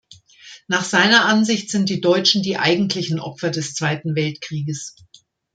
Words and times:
Nach 0.67 0.83
seiner 0.83 1.25
Ansicht 1.25 1.69
sind 1.69 1.87
die 1.89 2.01
Deutschen 2.01 2.41
die 2.41 2.57
eigentlichen 2.57 3.19
Opfer 3.19 3.51
des 3.51 3.75
Zweiten 3.75 4.15
Weltkrieges. 4.15 4.95